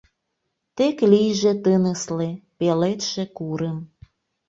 Тек 0.75 0.97
лийже 1.11 1.51
тынысле, 1.63 2.29
пеледше 2.57 3.23
курым! 3.37 3.77